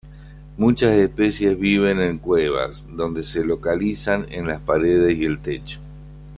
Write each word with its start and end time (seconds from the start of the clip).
Muchas 0.57 0.93
especies 0.97 1.59
viven 1.59 2.01
en 2.01 2.17
cuevas, 2.17 2.87
donde 2.97 3.21
se 3.21 3.45
localizan 3.45 4.25
en 4.31 4.47
las 4.47 4.59
paredes 4.59 5.15
y 5.15 5.25
el 5.25 5.39
techo. 5.43 5.79